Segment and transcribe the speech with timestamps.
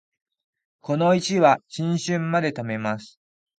[0.79, 3.19] この石は新春まで貯めます